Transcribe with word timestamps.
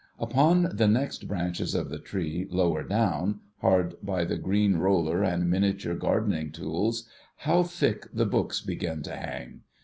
Upon 0.17 0.63
the 0.75 0.87
next 0.87 1.27
branches 1.27 1.75
of 1.75 1.89
the 1.91 1.99
tree, 1.99 2.47
lower 2.49 2.81
down, 2.81 3.41
hard 3.59 3.93
by 4.01 4.25
the 4.25 4.35
green 4.39 4.77
roller 4.77 5.21
and 5.23 5.47
miniature 5.47 5.93
gardening 5.93 6.51
tools, 6.51 7.07
how 7.37 7.61
thick 7.61 8.07
the 8.11 8.25
books 8.25 8.61
begin 8.61 9.03
to 9.03 9.15
hang. 9.15 9.61